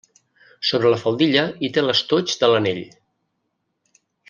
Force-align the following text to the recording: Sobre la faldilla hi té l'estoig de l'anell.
Sobre 0.69 0.91
la 0.93 0.97
faldilla 1.01 1.43
hi 1.59 1.69
té 1.77 1.85
l'estoig 1.89 2.33
de 2.45 2.51
l'anell. 2.55 2.83